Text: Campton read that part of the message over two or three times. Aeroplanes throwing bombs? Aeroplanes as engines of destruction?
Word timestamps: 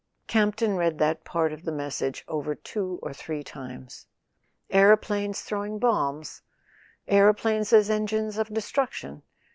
Campton 0.25 0.77
read 0.77 0.97
that 0.97 1.23
part 1.23 1.53
of 1.53 1.63
the 1.63 1.71
message 1.71 2.25
over 2.27 2.55
two 2.55 2.97
or 3.03 3.13
three 3.13 3.43
times. 3.43 4.07
Aeroplanes 4.71 5.41
throwing 5.41 5.77
bombs? 5.77 6.41
Aeroplanes 7.07 7.71
as 7.71 7.91
engines 7.91 8.39
of 8.39 8.51
destruction? 8.51 9.21